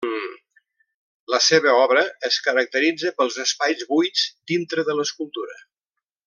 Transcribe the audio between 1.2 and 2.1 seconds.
La seva obra